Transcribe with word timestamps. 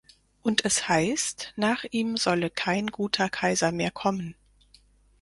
Und 0.41 0.65
es 0.65 0.87
heißt, 0.89 1.53
nach 1.57 1.83
ihm 1.91 2.17
solle 2.17 2.49
kein 2.49 2.87
guter 2.87 3.29
Kaiser 3.29 3.71
mehr 3.71 3.91
kommen. 3.91 4.33